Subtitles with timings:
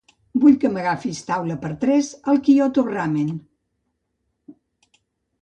[0.43, 3.31] Vull que m'agafis taula per tres al Kyoto Ramen.